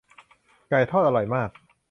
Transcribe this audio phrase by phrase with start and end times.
[0.69, 1.49] ไก่ทอดอร่อยมาก